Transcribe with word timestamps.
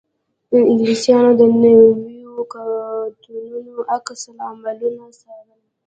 انګلیسیانو 0.71 1.31
د 1.39 1.41
نویو 1.61 2.33
قوتونو 2.53 3.73
عکس 3.95 4.21
العملونه 4.31 5.05
څارل. 5.19 5.59